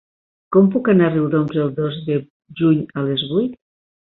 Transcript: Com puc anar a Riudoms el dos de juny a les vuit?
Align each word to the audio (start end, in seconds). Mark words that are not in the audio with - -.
Com 0.55 0.69
puc 0.75 0.89
anar 0.93 1.09
a 1.09 1.13
Riudoms 1.15 1.59
el 1.65 1.69
dos 1.81 1.99
de 2.09 2.17
juny 2.63 2.83
a 3.03 3.07
les 3.11 3.29
vuit? 3.35 3.57